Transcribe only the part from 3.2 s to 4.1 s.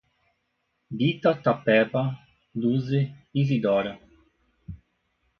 Izidora